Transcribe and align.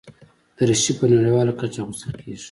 دریشي 0.57 0.93
په 0.99 1.05
نړیواله 1.13 1.53
کچه 1.59 1.79
اغوستل 1.81 2.11
کېږي. 2.21 2.39